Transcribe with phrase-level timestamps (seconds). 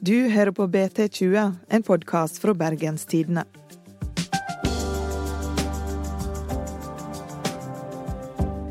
[0.00, 3.46] Du hører på BT20, en podkast fra Bergens Tidende.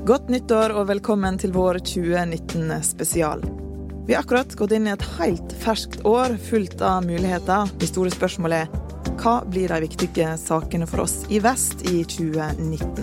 [0.05, 3.41] Godt nyttår og velkommen til vår 2019-spesial.
[4.05, 7.73] Vi har akkurat gått inn i et helt ferskt år fullt av muligheter.
[7.81, 13.01] Det store spørsmålet er hva blir de viktige sakene for oss i vest i 2019?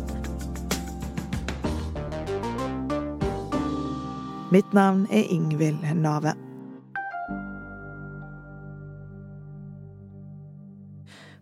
[4.55, 6.39] Mitt navn er Ingvild Nave.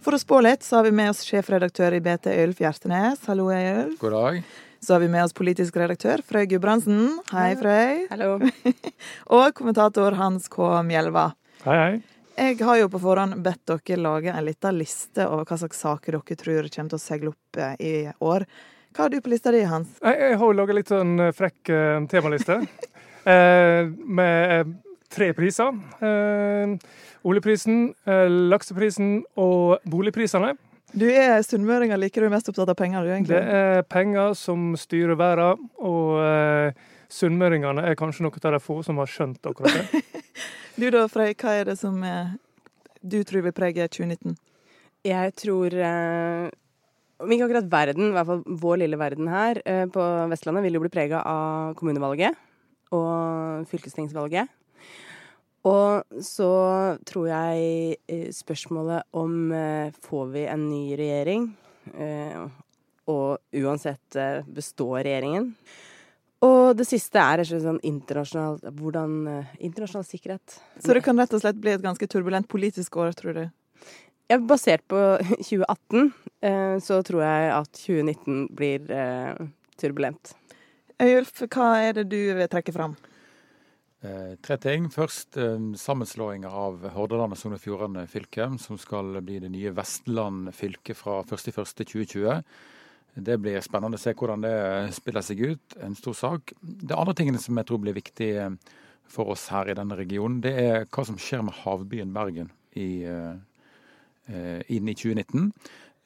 [0.01, 3.21] For å spå litt, så har vi med oss sjefredaktør i BT Ølf Hjertenes.
[3.29, 3.99] Hallo, Ølf.
[4.01, 4.39] God dag.
[4.81, 7.19] Så har vi med oss politisk redaktør Frøy Gudbrandsen.
[7.35, 8.07] Hei, Frøy.
[8.09, 8.39] Hallo.
[9.37, 10.71] Og kommentator Hans K.
[10.89, 11.27] Mjelva.
[11.67, 12.01] Hei, hei.
[12.41, 16.17] Jeg har jo på forhånd bedt dere lage en liten liste over hva slags saker
[16.17, 17.95] dere tror kommer til å seile opp eh, i
[18.25, 18.49] år.
[18.97, 19.99] Hva har du på lista di, Hans?
[20.01, 22.63] Jeg, jeg har laga litt sånn eh, frekk eh, temaliste.
[23.37, 24.79] eh, med
[25.11, 25.77] tre priser.
[26.01, 26.75] Eh,
[27.27, 30.55] oljeprisen, eh, lakseprisen og boligprisene.
[30.91, 35.15] Du er sunnmøring, liker du mest opptatt av penger, du, Det er penger som styrer
[35.15, 36.73] verden, og eh,
[37.11, 40.03] sunnmøringene er kanskje noen av de få som har skjønt akkurat det.
[40.81, 42.31] Du da, Frøy, hva er det som eh,
[43.03, 44.37] du tror vil prege 2019?
[45.05, 46.47] Jeg tror eh,
[47.21, 50.79] Om ikke akkurat verden, i hvert fall vår lille verden her eh, på Vestlandet, vil
[50.79, 52.39] jo bli prega av kommunevalget
[52.97, 54.49] og fylkestingsvalget.
[55.69, 56.51] Og så
[57.05, 61.51] tror jeg eh, spørsmålet om eh, får vi en ny regjering,
[61.93, 62.47] eh,
[63.11, 65.51] og uansett består regjeringen.
[66.47, 69.17] Og det siste er sånn internasjonal, hvordan,
[69.59, 70.55] internasjonal sikkerhet.
[70.81, 73.43] Så det kan rett og slett bli et ganske turbulent politisk år, tror du?
[74.31, 75.03] Ja, basert på
[75.51, 76.13] 2018,
[76.47, 78.89] eh, så tror jeg at 2019 blir
[79.81, 80.33] turbulent.
[81.03, 82.95] Øyulf, hva er det du vil trekke fram?
[84.01, 84.89] Eh, tre ting.
[84.89, 89.75] Først eh, sammenslåinga av Hordaland og Sogn og Fjordane fylke, som skal bli det nye
[89.77, 92.41] Vestland fylke fra 1.1.2020.
[93.21, 94.55] Det blir spennende å se hvordan det
[94.97, 95.77] spiller seg ut.
[95.85, 96.55] En stor sak.
[96.63, 98.57] Det andre tingene som jeg tror blir viktig eh,
[99.11, 103.03] for oss her i denne regionen, det er hva som skjer med havbyen Bergen i,
[103.05, 103.37] eh,
[104.31, 105.51] eh, inn i 2019.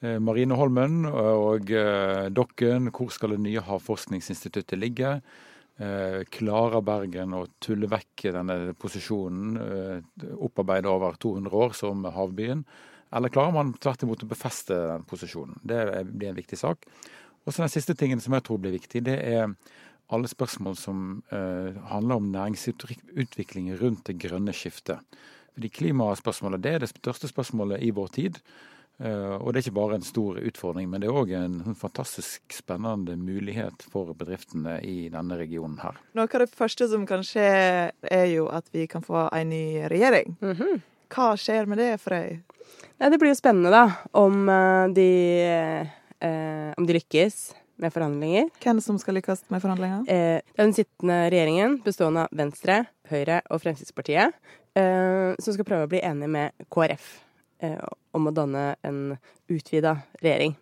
[0.03, 5.19] Eh, Marineholmen og eh, Dokken, hvor skal det nye havforskningsinstituttet ligge?
[5.75, 12.63] Eh, klarer Bergen å tulle vekk denne posisjonen, eh, opparbeidet over 200 år som havbyen?
[13.11, 15.59] Eller klarer man tvert imot å befeste den posisjonen?
[15.65, 16.85] Det blir en viktig sak.
[17.45, 19.55] Og så Den siste tingen som jeg tror blir viktig, det er
[20.09, 24.99] alle spørsmål som eh, handler om næringsutvikling rundt det grønne skiftet.
[25.53, 28.39] Fordi Klimaspørsmålet det er det største spørsmålet i vår tid.
[29.03, 32.55] Eh, og det er ikke bare en stor utfordring, men det er òg en fantastisk
[32.55, 35.99] spennende mulighet for bedriftene i denne regionen her.
[36.15, 37.49] Noe av det første som kan skje,
[37.91, 40.37] er jo at vi kan få en ny regjering.
[41.11, 42.39] Hva skjer med det, Frøy?
[42.95, 43.83] Nei, det blir jo spennende, da,
[44.15, 45.11] om eh, de,
[46.23, 47.39] eh, om de lykkes
[47.83, 48.47] med forhandlinger.
[48.63, 50.07] Hvem som skal lykkes med forhandlinger?
[50.07, 54.39] Eh, den sittende regjeringen, bestående av Venstre, Høyre og Fremskrittspartiet,
[54.79, 57.24] eh, som skal prøve å bli enige med KrF
[58.15, 59.01] om å danne en
[59.51, 60.55] utvida regjering.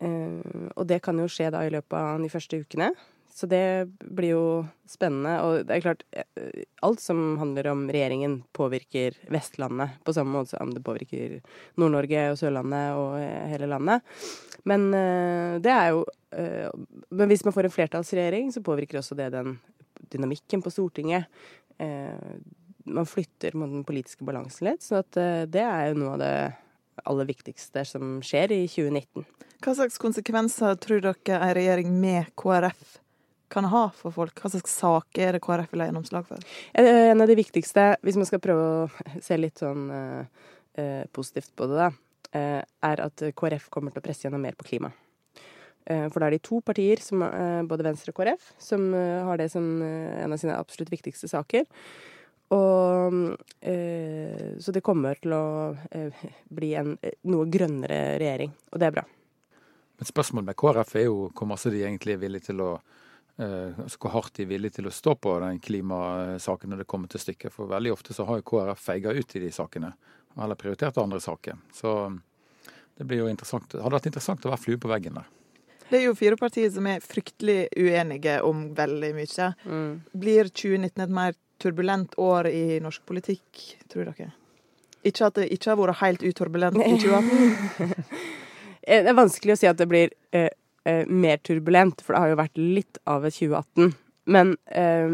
[0.00, 2.92] Eh, og det kan jo skje da i løpet av de første ukene.
[3.36, 4.44] Så det blir jo
[4.88, 5.34] spennende.
[5.44, 10.54] Og det er klart, eh, alt som handler om regjeringen, påvirker Vestlandet på samme måte
[10.54, 11.40] som det påvirker
[11.76, 14.00] Nord-Norge og Sørlandet og eh, hele landet.
[14.64, 16.70] Men eh, det er jo eh,
[17.10, 19.58] Men hvis man får en flertallsregjering, så påvirker også det den
[20.12, 21.28] dynamikken på Stortinget.
[22.86, 24.82] Eh, man flytter den politiske balansen litt.
[24.82, 26.36] Så eh, det er jo noe av det
[27.04, 29.26] aller viktigste som skjer i 2019.
[29.64, 32.98] Hva slags konsekvenser tror dere en regjering med KrF
[33.52, 34.40] kan ha for folk?
[34.40, 36.42] Hva slags saker er det KrF vil ha gjennomslag for?
[36.74, 38.90] Eh, En av de viktigste, hvis man skal prøve å
[39.26, 40.44] se litt sånn eh,
[40.80, 41.90] eh, positivt på det, da,
[42.32, 44.92] eh, er at KrF kommer til å presse gjennom mer på klima.
[45.86, 49.22] Eh, for da er de to partier, som, eh, både Venstre og KrF, som eh,
[49.28, 51.68] har det som eh, en av sine absolutt viktigste saker.
[52.54, 58.80] Og eh, Så det kommer til å eh, bli en eh, noe grønnere regjering, og
[58.80, 59.04] det er bra.
[59.96, 63.72] Men spørsmålet med KrF er jo hvor masse de egentlig er villige til å eh,
[63.72, 67.10] altså Hvor hardt de er villige til å stå på den klimasaken når det kommer
[67.10, 67.54] til stykket.
[67.54, 69.94] For veldig ofte så har jo KrF feiga ut i de sakene,
[70.36, 71.58] eller prioritert andre saker.
[71.74, 71.96] Så
[72.96, 73.66] det blir jo interessant.
[73.72, 75.32] Det hadde vært interessant å være flue på veggen der.
[75.86, 79.50] Det er jo fire partier som er fryktelig uenige om veldig mye.
[80.18, 83.62] Blir 2019 et mer turbulent år i norsk politikk,
[83.92, 84.32] tror dere?
[85.06, 88.00] Ikke at det ikke har vært helt uturbulent i 2018.
[88.86, 90.50] Eh, Det er vanskelig å si at det blir eh,
[90.86, 93.94] eh, mer turbulent, for det har jo vært litt av et 2018.
[94.26, 95.06] Men eh,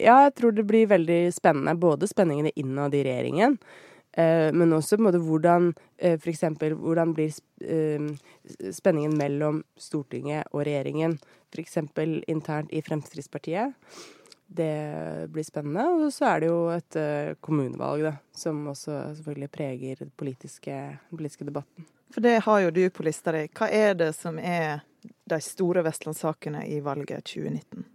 [0.00, 1.76] ja, jeg tror det blir veldig spennende.
[1.80, 3.58] Både spenningene innad i regjeringen,
[4.16, 6.46] uh, men også på en måte hvordan uh, f.eks.
[6.80, 7.34] hvordan blir
[8.72, 11.18] spenningen mellom Stortinget og regjeringen,
[11.52, 11.76] f.eks.
[12.32, 13.76] internt i Fremskrittspartiet.
[14.50, 15.84] Det blir spennende.
[15.94, 16.96] Og så er det jo et
[17.44, 20.76] kommunevalg, da, som også selvfølgelig preger den politiske,
[21.12, 21.86] politiske debatten.
[22.10, 23.44] For det har jo du på lista di.
[23.54, 24.82] Hva er det som er
[25.30, 27.86] de store vestlandssakene i valget 2019?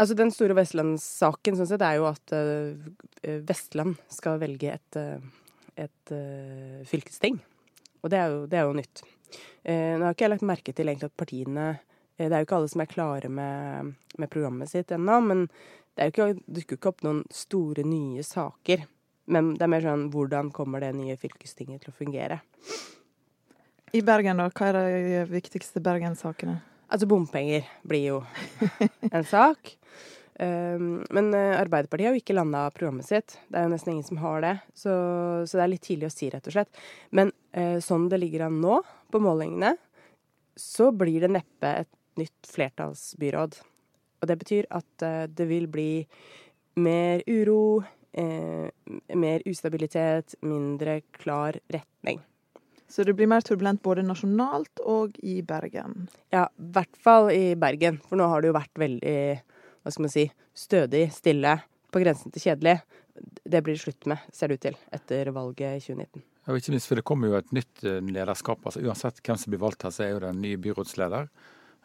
[0.00, 2.78] Altså Den store vestlandssaken sånn sett er jo at uh,
[3.48, 5.18] Vestland skal velge et, uh,
[5.74, 6.14] et
[6.88, 7.40] fylkesting.
[8.00, 9.02] Og det er jo, det er jo nytt.
[9.66, 11.64] nå har ikke jeg lagt merke til egentlig at partiene
[12.28, 15.46] Det er jo ikke alle som er klare med, med programmet sitt ennå, men
[15.96, 18.84] det er jo ikke, dukker ikke opp noen store, nye saker.
[19.30, 22.40] Men det er mer sånn hvordan kommer det nye fylkestinget til å fungere?
[23.96, 24.50] I Bergen, da?
[24.54, 26.60] Hva er de viktigste Bergen-sakene?
[26.90, 28.18] Altså, bompenger blir jo
[29.14, 29.74] en sak.
[30.40, 33.36] Um, men uh, Arbeiderpartiet har jo ikke landa programmet sitt.
[33.48, 34.56] Det er jo nesten ingen som har det.
[34.72, 34.92] Så,
[35.46, 36.82] så det er litt tidlig å si, rett og slett.
[37.16, 37.32] Men
[37.82, 38.76] sånn det ligger an nå,
[39.10, 39.72] på målingene,
[40.54, 43.60] så blir det neppe et nytt flertallsbyråd.
[44.20, 45.92] Og det betyr at uh, det vil bli
[46.80, 47.82] mer uro,
[49.14, 52.18] mer ustabilitet, mindre klar retning.
[52.90, 56.08] Så det blir mer turbulent både nasjonalt og i Bergen?
[56.34, 58.00] Ja, i hvert fall i Bergen.
[58.08, 59.20] For nå har det jo vært veldig
[59.82, 60.24] hva skal man si,
[60.56, 61.54] stødig, stille,
[61.90, 62.80] på grensen til kjedelig.
[63.44, 66.24] Det blir det slutt med, ser det ut til, etter valget i 2019.
[66.46, 68.64] Ja, ikke minst, for Det kommer jo et nytt eh, lederskap.
[68.64, 71.28] altså Uansett hvem som blir valgt her, så er jo det en ny byrådsleder.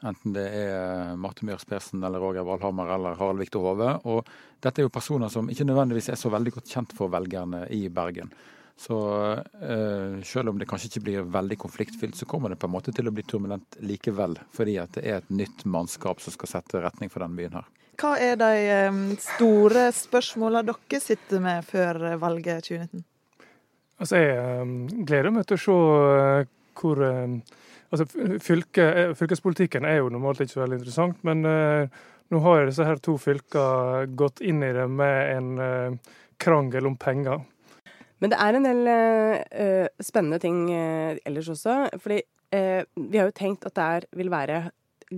[0.04, 3.94] Enten det er Marte Myhrs Persen eller Roger Valhammer eller Harald Viktor Hove.
[4.12, 4.28] Og
[4.64, 7.86] dette er jo personer som ikke nødvendigvis er så veldig godt kjent for velgerne i
[7.94, 8.34] Bergen.
[8.76, 8.98] Så
[9.40, 12.92] uh, selv om det kanskje ikke blir veldig konfliktfylt, så kommer det på en måte
[12.96, 14.36] til å bli turbulent likevel.
[14.54, 17.72] Fordi at det er et nytt mannskap som skal sette retning for denne byen her.
[17.96, 18.52] Hva er de
[18.92, 23.06] um, store spørsmåla dere sitter med før valget 2019?
[24.04, 25.78] Altså, Jeg gleder meg til å se
[26.76, 27.00] hvor
[27.92, 28.06] altså,
[28.44, 28.90] fylke,
[29.20, 33.18] Fylkespolitikken er jo normalt ikke så veldig interessant, men uh, nå har disse her to
[33.22, 36.00] fylkene gått inn i det med en
[36.42, 37.44] krangel om penger.
[38.24, 41.76] Men det er en del uh, spennende ting uh, ellers også.
[42.02, 42.22] Fordi
[42.56, 44.64] uh, vi har jo tenkt at det vil være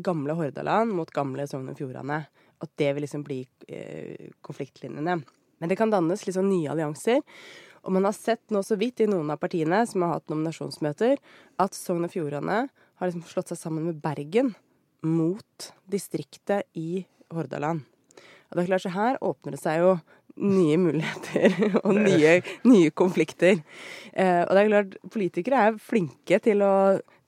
[0.04, 2.24] gamle Hordaland mot gamle Sogn og Fjordane.
[2.58, 3.44] At det vil liksom bli
[4.42, 5.14] konfliktlinjene.
[5.62, 7.20] Men det kan dannes liksom nye allianser.
[7.88, 11.22] Og man har sett nå så vidt i noen av partiene som har hatt nominasjonsmøter,
[11.64, 14.52] at Sogn og Fjordane har liksom slått seg sammen med Bergen
[15.08, 17.86] mot distriktet i Hordaland.
[18.48, 19.94] Og det er klart, så her åpner det seg jo
[20.38, 21.56] nye muligheter
[21.86, 22.34] og nye,
[22.68, 23.62] nye konflikter.
[24.14, 26.74] Eh, og det er klart, politikere er flinke til å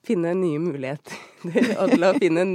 [0.06, 1.16] finne nye muligheter
[1.80, 2.46] og til å finne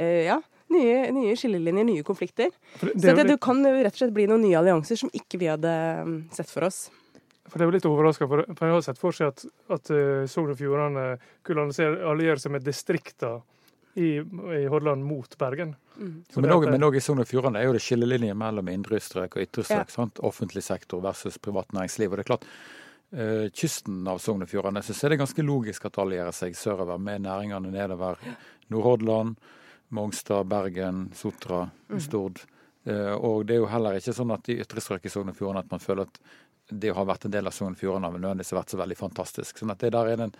[0.00, 0.40] eh, ja,
[0.72, 2.52] nye, nye, skillelinjer, nye konflikter.
[2.80, 5.52] Det, Så det, det, kan rett og slett bli noen nye allianser som ikke vi
[5.52, 5.76] hadde
[6.08, 6.86] mm, sett for oss.
[7.52, 9.42] For Det er jo litt overraska, for, jeg har sett for seg at,
[9.76, 11.02] at uh, Sogn og Fjordane
[11.44, 11.66] kunne
[12.08, 13.42] alliere seg med distrikter
[14.00, 15.74] i, i Hordaland mot Bergen.
[15.98, 16.14] Mm.
[16.40, 19.66] Men òg i Sogn og Fjordane er jo det skillelinjer mellom indre strøk og ytre
[19.68, 19.92] strøk.
[19.92, 20.06] Ja.
[20.24, 22.08] Offentlig sektor versus privat næringsliv.
[22.08, 22.46] Og det er klart,
[23.12, 26.96] uh, Kysten av Sogn og Fjordane så er det ganske logisk at allierer seg sørover
[27.04, 28.16] med næringene nedover.
[28.72, 29.36] Nordhordland,
[29.92, 32.00] Mongstad, Bergen, Sotra, mm.
[32.00, 32.40] Stord.
[32.88, 35.36] Uh, og det er jo heller ikke sånn at i ytre strøk i Sogn og
[35.36, 36.24] Fjordane at man føler at
[36.72, 38.98] det å ha vært en del av Sogn og Fjordane nødvendigvis har vært så veldig
[38.98, 39.58] fantastisk.
[39.60, 40.36] Sånn at det der er den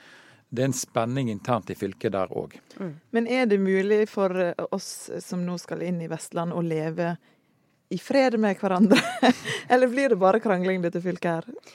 [0.53, 2.59] det er en spenning internt i fylket der òg.
[2.77, 2.91] Mm.
[3.17, 7.15] Men er det mulig for eh, oss som nå skal inn i Vestland, å leve
[7.89, 9.01] i fred med hverandre?
[9.73, 11.73] Eller blir det bare krangling dette fylket her?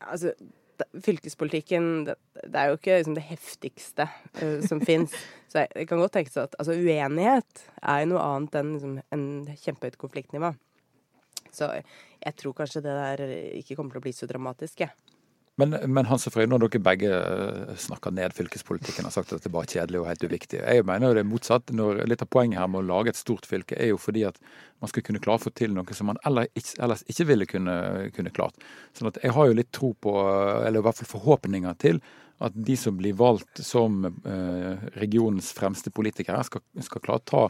[0.00, 0.32] Altså,
[1.04, 4.08] fylkespolitikken det, det, er jo ikke liksom, det heftigste
[4.42, 5.14] uh, som fins.
[5.50, 8.74] Så jeg, jeg, kan godt tenke seg at altså, uenighet er jo noe annet enn
[8.74, 9.28] liksom, en
[9.62, 10.52] kjempehøyt konfliktnivå.
[11.54, 13.22] Så jeg tror kanskje det der
[13.60, 15.16] ikke kommer til å bli så dramatisk, jeg.
[15.58, 19.42] Men, men Hans og Frøy, når dere begge eh, snakker ned fylkespolitikken og sagt at
[19.42, 20.60] det bare er kjedelig og helt uviktig.
[20.62, 21.72] Jeg mener jo det er motsatt.
[21.74, 24.38] Når, litt av poenget her med å lage et stort fylke er jo fordi at
[24.78, 27.74] man skal kunne klare å få til noe som man ellers ikke, ville kunne,
[28.14, 28.62] kunne, klart.
[28.94, 30.14] Sånn at jeg har jo litt tro på,
[30.62, 31.98] eller i hvert fall forhåpninger til,
[32.38, 37.42] at de som blir valgt som eh, regionens fremste politikere, skal, skal klare å ta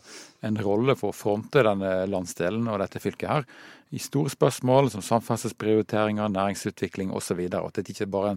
[0.49, 3.49] en rolle for å fronte denne landsdelen og dette fylket her
[3.91, 7.41] i store spørsmål som samferdselsprioriteringer, næringsutvikling osv.
[7.49, 8.35] At det ikke bare,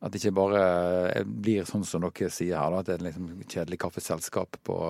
[0.00, 0.64] at det ikke bare
[1.12, 4.80] eh, blir sånn som dere sier her, at det er et liksom kjedelig kaffeselskap på,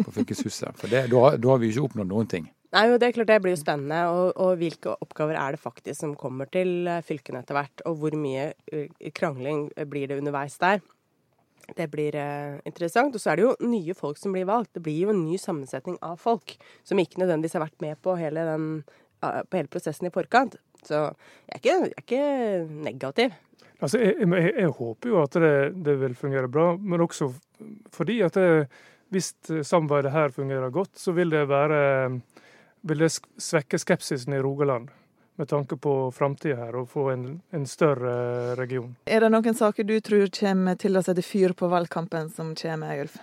[0.00, 0.76] på fylkeshuset.
[0.80, 2.50] For det, da, da har vi jo ikke oppnådd noen ting.
[2.74, 4.00] Nei, jo, det er klart det blir jo spennende.
[4.10, 7.84] Og, og, hvilke oppgaver er det faktisk som kommer til eh, fylkene etter hvert?
[7.86, 10.82] Og hvor mye eh, krangling blir det underveis der?
[11.78, 13.14] Det blir eh, interessant.
[13.14, 14.72] Og så er det jo nye folk som blir valgt.
[14.74, 18.18] Det blir jo en ny sammensetning av folk som ikke nødvendigvis har vært med på
[18.18, 18.68] hele, den,
[19.22, 20.58] uh, på hele prosessen i forkant.
[20.84, 23.40] Så jeg er ikke, jeg er ikke negativ.
[23.78, 27.30] Altså, jeg, jeg, jeg, håper jo at det, det, vil fungere bra, men også
[27.94, 28.66] fordi at det,
[29.14, 31.84] hvis samarbeidet her fungerer godt, så vil det være
[32.84, 33.10] vil det
[33.40, 34.92] svekke skepsisen i Rogaland
[35.36, 38.92] med tanke på framtida her, og få en, en, større region.
[39.10, 42.94] Er det noen saker du tror kommer til å sette fyr på valgkampen som kommer,
[42.94, 43.16] Egulf?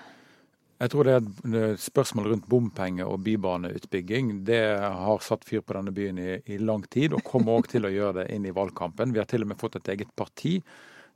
[0.82, 4.40] Jeg tror det er et spørsmål rundt bompenger og bybaneutbygging.
[4.48, 7.86] Det har satt fyr på denne byen i, i lang tid, og kommer òg til
[7.86, 9.14] å gjøre det inn i valgkampen.
[9.14, 10.58] Vi har til og med fått et eget parti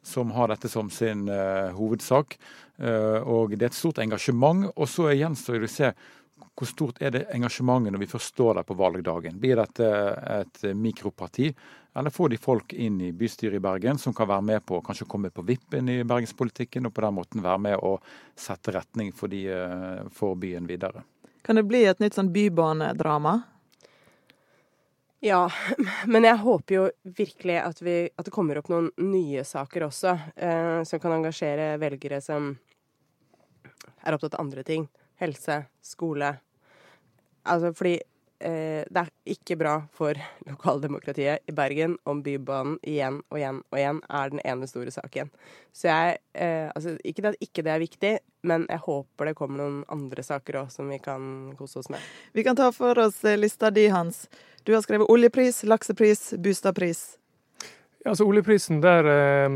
[0.05, 2.37] som har dette som sin uh, hovedsak.
[2.77, 4.67] Uh, og det er et stort engasjement.
[4.77, 5.91] Og så gjenstår det å se
[6.55, 9.39] hvor stort er det engasjementet når vi først står der på valgdagen?
[9.39, 9.87] Blir dette
[10.37, 11.49] et mikroparti,
[11.95, 15.07] eller får de folk inn i bystyret i Bergen som kan være med på kanskje
[15.07, 17.97] komme på vippen i bergenspolitikken, og på den måten være med å
[18.35, 21.05] sette retning for, de, eh, for byen videre?
[21.45, 23.37] Kan det bli et nytt sånn bybanedrama?
[25.23, 25.45] Ja,
[26.11, 30.17] men jeg håper jo virkelig at, vi, at det kommer opp noen nye saker også,
[30.35, 32.51] eh, som kan engasjere velgere som
[34.05, 34.87] er opptatt av andre ting.
[35.21, 36.35] Helse, skole,
[37.45, 37.93] Altså fordi
[38.39, 40.17] eh, det er ikke bra for
[40.49, 45.29] lokaldemokratiet i Bergen om Bybanen igjen og igjen og igjen er den ene store saken.
[45.75, 49.61] Så jeg eh, Altså ikke at ikke det er viktig, men jeg håper det kommer
[49.61, 52.01] noen andre saker òg som vi kan kose oss med.
[52.33, 54.25] Vi kan ta for oss eh, lista di, Hans.
[54.65, 57.05] Du har skrevet oljepris, laksepris, boligpris.
[58.05, 59.49] Altså Oljeprisen der, eh,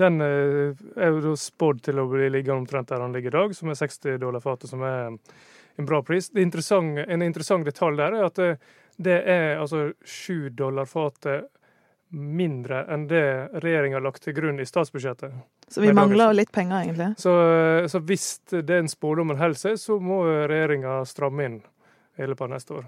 [0.00, 3.54] den eh, er jo spådd til å bli liggende omtrent der den ligger i dag,
[3.56, 6.30] som er 60 dollar fatet, som er en bra pris.
[6.38, 8.40] Interessant, en interessant detalj der er at
[8.96, 11.50] det, er altså 7 dollar fatet
[12.14, 13.24] mindre enn det
[13.58, 15.34] regjeringa har lagt til grunn i statsbudsjettet.
[15.68, 17.08] Så vi mangler litt penger, egentlig?
[17.18, 17.34] Så,
[17.90, 18.28] så hvis
[18.62, 21.58] den spådommen holder seg, så må regjeringa stramme inn
[22.16, 22.86] i løpet av neste år.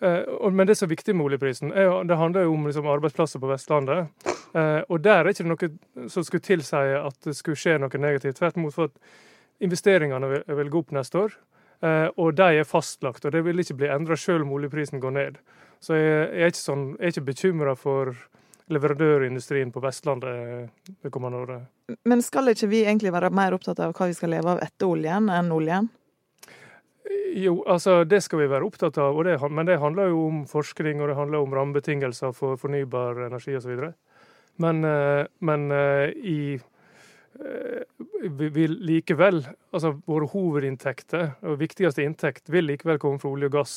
[0.00, 3.40] Eh, men det som er viktig med oljeprisen, er, det handler jo om liksom, arbeidsplasser
[3.40, 4.28] på Vestlandet.
[4.54, 8.38] Eh, og der er ikke noe som skulle tilsi at det skulle skje noe negativt.
[8.40, 11.36] Tvert imot for at investeringene vil, gå opp neste år.
[11.84, 15.16] Eh, og de er fastlagt, og det vil ikke bli endra selv om oljeprisen går
[15.16, 15.40] ned.
[15.80, 18.14] Så jeg, er ikke, sånn, ikke bekymra for
[18.72, 20.70] leverandørindustrien på Vestlandet
[21.04, 21.66] det kommende året.
[22.08, 24.88] Men skal ikke vi egentlig være mer opptatt av hva vi skal leve av etter
[24.88, 25.86] oljen, enn oljen?
[27.36, 31.02] Jo, altså det skal vi være opptatt av, det, men det handler jo om forskning
[31.02, 33.90] og det handler om rammebetingelser for fornybar energi osv.
[34.62, 36.38] Men, eh, men eh, i
[38.38, 39.42] vi vil likevel,
[39.74, 43.76] altså våre hovedinntekter og viktigste inntekt vil likevel komme fra olje og gass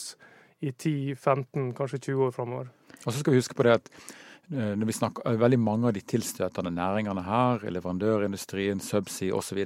[0.64, 2.72] i 10-15, kanskje 20 år framover.
[3.06, 3.92] Og så skal vi huske på det at
[4.52, 9.62] eh, når vi snakker eh, veldig mange av de tilstøtende næringene her, leverandørindustrien, subsea osv.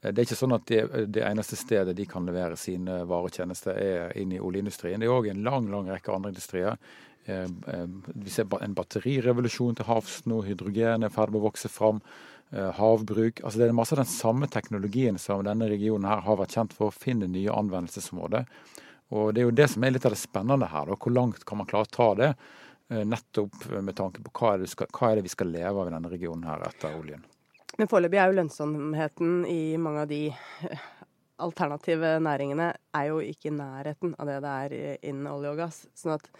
[0.00, 3.38] Det er ikke sånn at det, det, eneste stedet de kan levere sine varer og
[3.38, 5.00] tjenester er inn i oljeindustrien.
[5.00, 6.76] Det er òg en lang lang rekke andre industrier.
[7.26, 10.42] Vi ser en batterirevolusjon til havs nå.
[10.46, 12.02] Hydrogen er i ferd med å vokse fram.
[12.52, 13.40] Eh, havbruk.
[13.42, 16.76] Altså Det er masse av den samme teknologien som denne regionen her har vært kjent
[16.76, 18.46] for, finne nye anvendelsesområder.
[19.10, 20.86] Og Det er jo det som er litt av det spennende her.
[20.86, 20.94] Da.
[20.94, 22.34] Hvor langt kan man klare å ta det?
[22.88, 25.88] Eh, nettopp med tanke på hva er, skal, hva er det vi skal leve av
[25.88, 27.24] i denne regionen her etter oljen.
[27.76, 30.86] Men foreløpig er jo lønnsomheten i mange av de eh,
[31.44, 35.82] alternative næringene er jo ikke i nærheten av det det er innen olje og gass.
[35.96, 36.30] Sånn at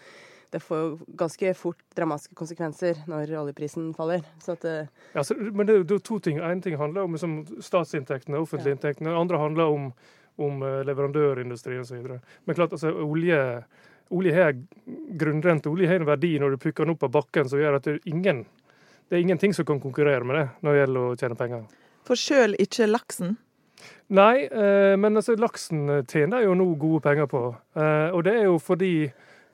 [0.51, 4.23] det får jo ganske fort dramatiske konsekvenser når oljeprisen faller.
[4.47, 4.75] Det,
[5.13, 6.39] ja, så, men det, er to ting.
[6.39, 8.77] Én ting handler om liksom, statsinntektene, offentlige ja.
[8.77, 9.15] inntektene.
[9.15, 9.89] Andre handler om,
[10.37, 12.39] om leverandørindustrien leverandørindustri osv.
[12.45, 13.41] Men klart, altså, olje,
[14.09, 14.55] olje har
[15.19, 15.69] grunnrente.
[15.69, 17.97] Olje har en verdi når du plukker den opp av bakken som gjør at det
[17.97, 18.45] er ingen
[19.07, 21.67] det er ingenting som kan konkurrere med det når det gjelder å tjene penger.
[22.07, 23.37] For sjøl ikke laksen?
[24.15, 27.43] Nei, eh, men altså, laksen tjener jo nå gode penger på.
[27.75, 28.93] Eh, og det er jo fordi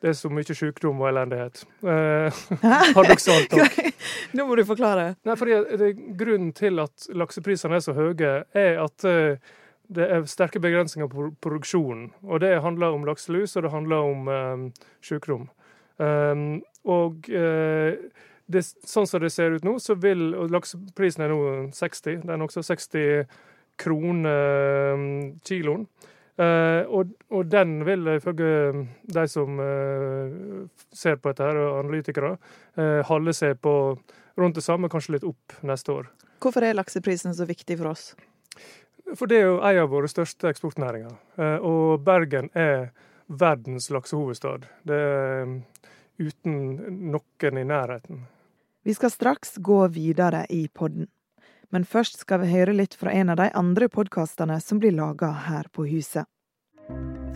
[0.04, 1.64] det er så mye sykdom og elendighet.
[1.80, 2.44] Eh,
[2.98, 3.78] paradoksalt nok.
[4.36, 5.14] Nå må du forklare.
[5.24, 9.54] Nei, fordi det, Grunnen til at lakseprisene er så høye, er at eh,
[9.94, 12.10] det er sterke begrensninger på produksjonen.
[12.28, 15.48] Og det handler om lakselus, og det handler om eh, sykdom.
[16.02, 17.94] Um, og eh,
[18.54, 21.42] det, sånn som det ser ut nå, så vil og Lakseprisen er nå
[21.76, 22.24] 60.
[22.24, 23.26] Den er også 60
[23.82, 25.06] kroner um,
[25.46, 25.88] kiloen.
[26.34, 32.32] Uh, og, og, den vil ifølge de som uh, ser på dette, her, og analytikere,
[32.80, 33.74] uh, holde seg på
[34.42, 36.10] rundt det samme, kanskje litt opp neste år.
[36.42, 38.08] Hvorfor er lakseprisen så viktig for oss?
[39.14, 41.14] For det er jo en av våre største eksportnæringer.
[41.62, 42.88] og Bergen er
[43.28, 44.66] verdens laksehovedstad.
[44.88, 45.52] Det er
[46.18, 46.56] uten
[47.12, 48.24] noen i nærheten.
[48.86, 51.08] Vi skal straks gå videre i podden.
[51.72, 55.30] Men først skal vi høre litt fra en av de andre podkastene som blir laga
[55.48, 56.28] her på huset.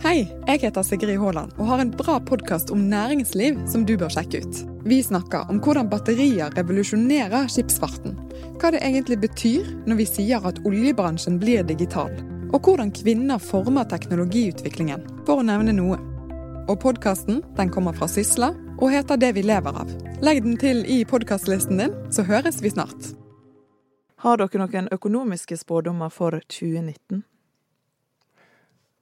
[0.04, 4.12] Hei, jeg heter Sigrid Haaland og har en bra podkast om næringsliv som du bør
[4.12, 4.60] sjekke ut.
[4.84, 8.20] Vi snakker om hvordan batterier revolusjonerer skipsfarten.
[8.60, 12.12] Hva det egentlig betyr når vi sier at oljebransjen blir digital.
[12.52, 15.96] Og hvordan kvinner former teknologiutviklingen, for å nevne noe.
[16.68, 17.40] Og podkasten
[17.72, 19.88] kommer fra Sysla og heter Det vi lever av.
[20.22, 23.12] Legg den til i podkastlisten din, så høres vi snart.
[24.22, 27.24] Har dere noen økonomiske spådommer for 2019?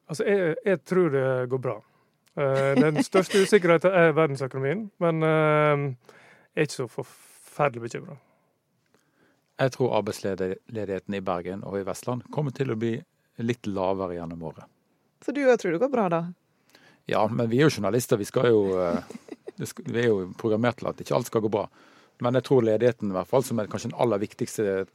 [0.09, 1.77] Altså, jeg, jeg tror det går bra.
[2.37, 5.85] Eh, den største usikkerheten er verdensøkonomien, men eh,
[6.55, 8.17] jeg er ikke så forferdelig bekymra.
[9.57, 12.99] Jeg tror arbeidsledigheten i Bergen og i Vestland kommer til å bli
[13.41, 14.69] litt lavere gjennom året.
[15.25, 16.21] Så du òg tror det går bra, da?
[17.09, 18.19] Ja, men vi er jo journalister.
[18.21, 19.17] Vi, skal jo, eh,
[19.59, 21.67] vi er jo programmert til at ikke alt skal gå bra.
[22.25, 24.87] Men jeg tror ledigheten, i hvert fall, som er kanskje den aller viktigste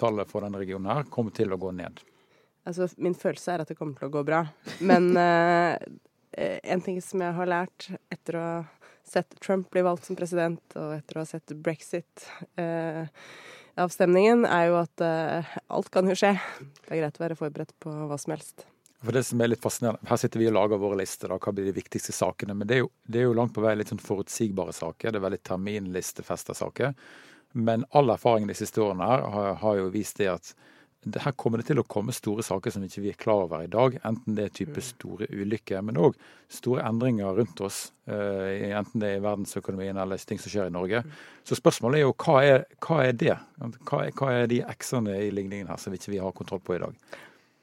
[0.00, 2.02] tallet for denne regionen, her, kommer til å gå ned.
[2.66, 4.40] Altså, min følelse er at det kommer til å gå bra.
[4.82, 5.76] Men eh,
[6.36, 8.64] en ting som jeg har lært etter å ha
[9.06, 14.74] sett Trump bli valgt som president, og etter å ha sett brexit-avstemningen, uh, er jo
[14.80, 15.44] at uh,
[15.78, 16.32] alt kan jo skje.
[16.82, 18.58] Det er greit å være forberedt på hva som helst.
[19.04, 21.52] For det som er litt fascinerende, Her sitter vi og lager våre lister, da, hva
[21.52, 22.56] blir de viktigste sakene.
[22.56, 25.12] Men det er, jo, det er jo langt på vei litt sånn forutsigbare saker.
[25.12, 26.94] Det er veldig terminlistefesta saker.
[27.56, 30.56] Men all erfaring de siste årene her har, har jo vist det at
[31.14, 33.70] her kommer det til å komme store saker som ikke vi er klar over i
[33.70, 33.94] dag.
[34.08, 34.86] Enten det er type mm.
[34.88, 36.16] store ulykker, men òg
[36.50, 37.92] store endringer rundt oss.
[38.10, 41.04] Uh, enten det er i verdensøkonomien eller ting som skjer i Norge.
[41.06, 41.14] Mm.
[41.46, 43.36] Så spørsmålet er jo hva er, hva er det?
[43.86, 46.74] Hva er, hva er de x-ene i ligningen her som vi ikke har kontroll på
[46.74, 46.98] i dag?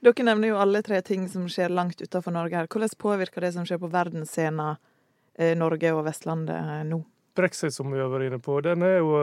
[0.03, 2.67] Dere nevner jo alle tre ting som skjer langt utenfor Norge her.
[2.67, 4.75] Hvordan påvirker det som skjer på verdensscenen
[5.39, 6.99] eh, Norge og Vestlandet eh, nå?
[7.33, 9.13] Brexit, som vi har vært inne på, den er jo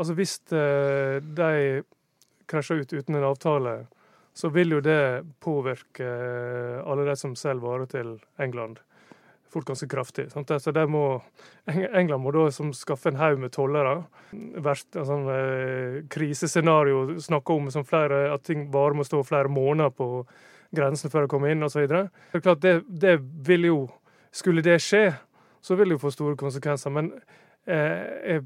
[0.00, 1.82] Altså hvis eh, de
[2.50, 3.74] krasjer ut uten en avtale,
[4.34, 8.80] så vil jo det påvirke eh, alle de som selger varer til England
[9.52, 10.28] fort ganske kraftig.
[10.32, 10.50] Sant?
[10.62, 11.04] Så må,
[11.68, 13.98] England må da skaffe en haug med tollere.
[14.64, 19.92] Verst, sånn eh, krisescenario snakker om som flere, at ting bare må stå flere måneder
[19.96, 20.24] på
[20.72, 21.84] grensen før de kommer inn osv.
[21.86, 23.82] Det er klart, det, det vil jo
[24.32, 25.10] Skulle det skje,
[25.60, 26.88] så vil det jo få store konsekvenser.
[26.88, 27.10] Men
[27.68, 28.44] eh, jeg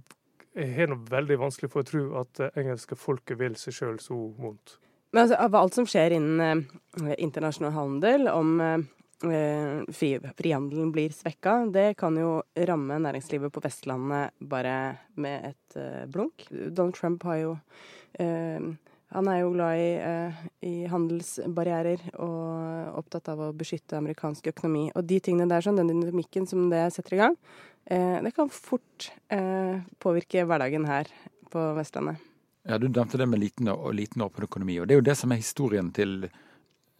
[0.56, 3.98] jeg har noe veldig vanskelig for å tro at det engelske folket vil seg sjøl
[4.00, 4.78] så vondt.
[5.12, 6.64] Men altså, Av alt som skjer innen
[7.04, 8.86] eh, internasjonal handel, om eh,
[9.22, 16.48] frihandelen blir svekka, det kan jo ramme næringslivet på Vestlandet bare med et eh, blunk.
[16.50, 17.54] Donald Trump har jo
[18.20, 18.66] eh,
[19.14, 24.88] han er jo glad i, eh, i, handelsbarrierer og opptatt av å beskytte amerikansk økonomi.
[24.98, 27.38] Og de tingene der, sånn, den dynamikken som det setter i gang,
[27.86, 31.06] Eh, det kan fort eh, påvirke hverdagen her
[31.50, 32.16] på Vestlandet.
[32.66, 34.80] Ja, Du nevnte det med liten og liten åpen økonomi.
[34.80, 36.30] og Det er jo det som er historien til eh,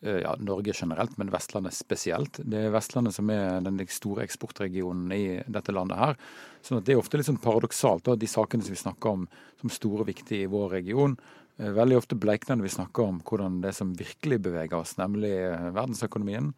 [0.01, 2.41] ja, Norge generelt, men Vestlandet spesielt.
[2.45, 6.19] Det er Vestlandet som er den store eksportregionen i dette landet her.
[6.63, 9.27] Så Det er ofte litt sånn paradoksalt at de sakene som vi snakker om
[9.61, 11.17] som store og viktige i vår region,
[11.57, 15.33] veldig ofte bleikner når vi snakker om hvordan det som virkelig beveger oss, nemlig
[15.73, 16.53] verdensøkonomien.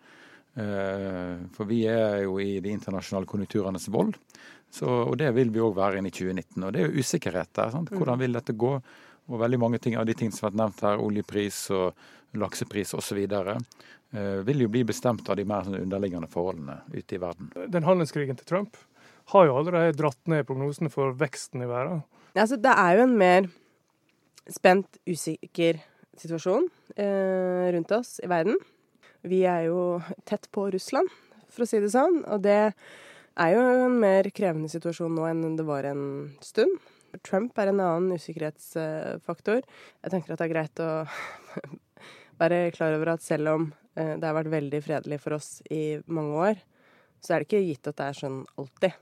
[0.59, 4.17] Eh, for vi er jo i de internasjonale konjunkturenes vold.
[4.71, 6.65] Så, og det vil vi òg være inn i 2019.
[6.65, 7.71] Og det er jo usikkerhet der.
[7.73, 7.93] Sant?
[7.95, 8.75] Hvordan vil dette gå?
[9.29, 12.95] Og veldig mange ting av de tingene som har vært nevnt her, oljepris og laksepris
[12.97, 17.51] osv., eh, vil jo bli bestemt av de mer sånn underliggende forholdene ute i verden.
[17.69, 18.79] Den handelskrigen til Trump
[19.35, 22.03] har jo allerede dratt ned prognosene for veksten i verden.
[22.39, 23.49] Altså, det er jo en mer
[24.49, 25.83] spent, usikker
[26.19, 28.57] situasjon eh, rundt oss i verden.
[29.29, 31.11] Vi er jo tett på Russland,
[31.53, 32.23] for å si det sånn.
[32.31, 32.61] Og det
[33.39, 36.07] er jo en mer krevende situasjon nå enn det var en
[36.45, 36.79] stund.
[37.25, 39.63] Trump er en annen usikkerhetsfaktor.
[40.05, 40.91] Jeg tenker at det er greit å
[42.43, 45.99] være klar over at selv om eh, det har vært veldig fredelig for oss i
[46.07, 46.65] mange år,
[47.25, 48.99] så er det ikke gitt at det er sånn alltid.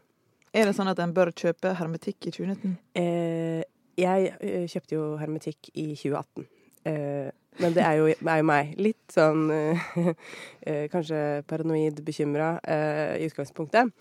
[0.57, 2.77] Er det sånn at en bør kjøpe hermetikk i 2019?
[2.97, 3.64] Eh,
[4.01, 6.47] jeg eh, kjøpte jo hermetikk i 2018.
[6.87, 7.29] Eh,
[7.61, 8.73] men det er jo, er jo, meg.
[8.81, 13.92] Litt sånn eh, kanskje paranoid bekymra uh, i utgangspunktet.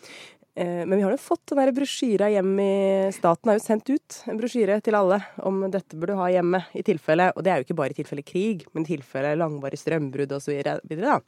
[0.55, 2.75] Uh, men vi har jo fått den brosjyra hjem i
[3.15, 6.61] Staten har jo sendt ut en brosjyre til alle om dette burde du ha hjemme
[6.71, 9.81] i tilfelle Og det er jo ikke bare i tilfelle krig, men i tilfelle langvarig
[9.81, 10.55] strømbrudd osv.
[10.63, 11.19] Så, videre,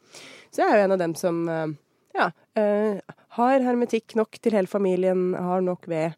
[0.51, 1.43] så jeg er jo en av dem som
[2.17, 2.31] ja,
[3.37, 6.15] har hermetikk nok til hele familien, har nok ved,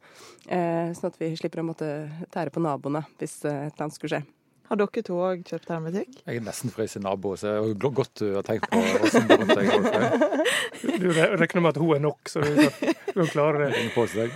[0.47, 1.89] sånn at vi slipper å måtte
[2.31, 4.38] tære på naboene hvis et eller annet skulle skje.
[4.69, 6.17] Har dere to òg kjøpt hermetikk?
[6.27, 9.39] Jeg er nesten frøs i nabo, så jeg har godt du har tenkt på Rosenborg.
[9.41, 10.99] rundt deg, Rolf.
[11.01, 14.27] Du re- regner med at hun er nok, så du klarer du det.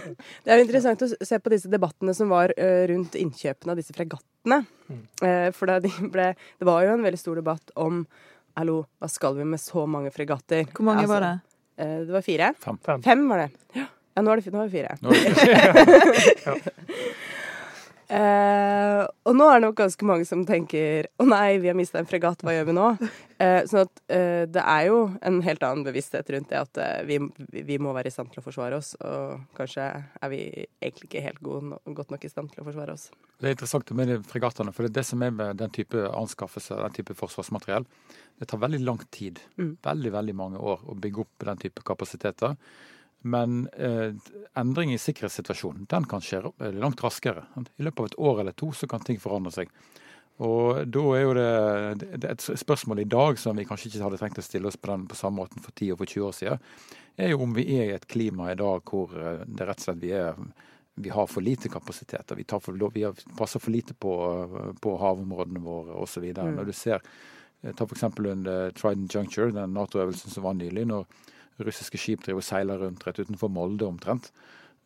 [0.44, 2.50] Det er interessant å se på disse debattene som var
[2.90, 4.64] rundt innkjøpene av disse fregattene.
[5.22, 8.02] Eh, For de ble, det var jo en veldig stor debatt om
[8.58, 10.66] Hallo, hva skal vi med så mange fregatter?
[10.74, 11.36] Hvor mange Altså, var det?
[11.78, 12.52] eh, Det var fire.
[12.62, 12.78] Fem.
[12.86, 13.02] Fem.
[13.06, 13.52] Fem var det.
[13.80, 13.86] Ja,
[14.18, 14.98] ja nå er det, nå er det fire.
[15.02, 15.18] Nå er
[16.54, 16.74] det
[18.14, 21.98] Eh, og nå er det nok ganske mange som tenker å nei, vi har mista
[21.98, 22.88] en fregatt, hva gjør vi nå?
[23.42, 27.18] Uh, sånn at uh, det er jo en helt annen bevissthet rundt det at vi,
[27.66, 28.94] vi må være i stand til å forsvare oss.
[29.02, 30.42] Og kanskje er vi
[30.84, 33.10] egentlig ikke helt gode, no- godt nok i stand til å forsvare oss.
[33.42, 36.06] Det er interessant med de fregattene, for det er det som er med den type
[36.14, 37.88] anskaffelse, den type forsvarsmateriell.
[38.40, 39.76] Det tar veldig lang tid, Mm.
[39.84, 42.56] veldig veldig mange år, å bygge opp den type kapasiteter.
[43.24, 44.14] Men eh,
[44.60, 47.46] endring i sikkerhetssituasjonen den kan skje eh, langt raskere.
[47.78, 49.72] I løpet av et år eller to så kan ting forandre seg.
[50.44, 54.04] Og da er jo det, det er et spørsmål i dag som vi kanskje ikke
[54.08, 56.28] hadde trengt å stille oss på den på samme måten for 10 og for 20
[56.28, 56.70] år siden,
[57.22, 59.88] er jo om vi er i et klima i dag hvor eh, det rett og
[59.88, 60.40] slett vi er
[60.96, 62.36] vi har for lite kapasiteter.
[62.36, 63.06] Vi, tar for, vi
[63.38, 64.14] passer for lite på,
[64.82, 66.28] på havområdene våre osv.
[66.38, 66.56] Mm.
[66.58, 67.00] Når du ser
[67.64, 68.04] eh, Ta f.eks.
[68.18, 71.08] under Trident Juncture, den Nato-øvelsen som var nylig, når
[71.60, 74.32] russiske skip driver og seiler rundt rett utenfor Molde omtrent.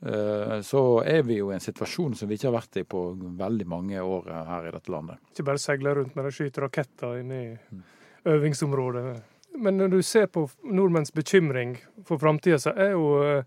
[0.05, 3.03] eh, Så er vi jo i en situasjon som vi ikke har vært i på
[3.37, 5.17] veldig mange år eh, her i dette landet.
[5.31, 7.79] Ikke bare seiler rundt, men de skyter raketter inne i
[8.27, 9.21] øvingsområdet.
[9.57, 13.43] Men når du ser på nordmenns bekymring for framtida, så er jo,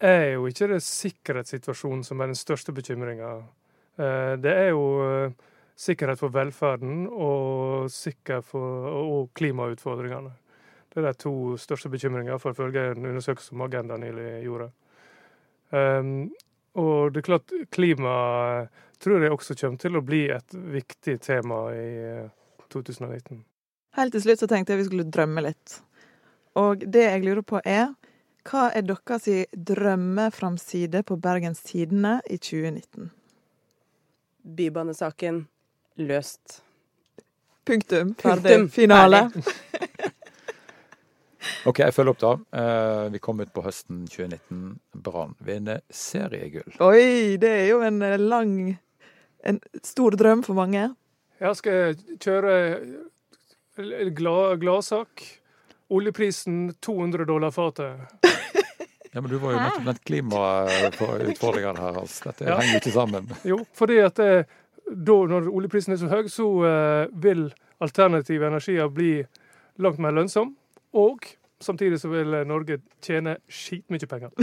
[0.00, 3.36] er jo ikke det sikkerhetssituasjonen som er den største bekymringa.
[3.96, 5.36] Det er jo eh,
[5.76, 10.32] sikkerhet for velferden og, sikker for, og klimautfordringene.
[10.96, 14.70] Det er de to største bekymringene, for ifølge en undersøkelse som Agenda nylig gjorde.
[15.68, 16.30] Um,
[16.80, 18.14] og det er klart, klima
[18.98, 22.30] tror jeg også kommer til å bli et viktig tema i eh,
[22.72, 23.42] 2019.
[23.96, 25.76] Helt til slutt så tenkte jeg vi skulle drømme litt.
[26.56, 27.90] Og det jeg lurer på er,
[28.48, 33.10] hva er deres drømmeframside på Bergens Tidende i 2019?
[34.56, 35.44] Bybanesaken
[36.08, 36.62] løst.
[37.66, 38.14] Punktum.
[38.14, 38.68] Punktum.
[38.72, 39.56] Ferdig.
[41.66, 42.32] OK, jeg følger opp, da.
[42.60, 44.78] Eh, Vi kom ut på høsten 2019.
[44.94, 46.72] Brann vinner seriegull.
[46.80, 48.78] Oi, det er jo en eh, lang
[49.46, 50.88] En stor drøm for mange.
[51.40, 52.54] Jeg skal kjøre
[54.58, 55.22] gladsak.
[55.88, 57.96] Oljeprisen 200 dollar fatet.
[59.16, 61.98] Ja, men Du var jo nettopp den klimautfordringene her.
[62.02, 62.24] altså.
[62.28, 62.56] Dette Ja.
[62.58, 63.30] henger jo ikke sammen.
[63.48, 64.46] Jo, fordi at det,
[64.92, 67.46] da, når oljeprisen er så høy, så eh, vil
[67.80, 69.24] alternative energier bli
[69.80, 70.52] langt mer lønnsom.
[70.92, 71.24] Og
[71.62, 74.32] samtidig så vil Norge tjene skitmye penger.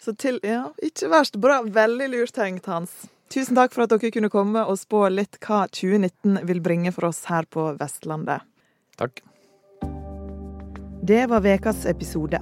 [0.00, 1.36] Så til Ja, ikke verst.
[1.36, 1.60] Bra.
[1.62, 3.04] Veldig lurt tenkt, Hans.
[3.30, 7.04] Tusen takk for at dere kunne komme og spå litt hva 2019 vil bringe for
[7.10, 8.40] oss her på Vestlandet.
[8.98, 9.20] Takk.
[11.06, 12.40] Det var ukas episode.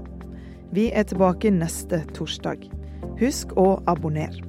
[0.72, 2.70] Vi er tilbake neste torsdag.
[3.18, 4.42] Husk å abonnere.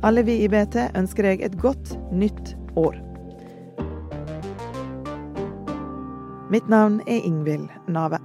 [0.04, 2.98] Alle vi i BT ønsker deg et godt nytt år.
[6.52, 8.20] Mitt navn er Ingvild Nave.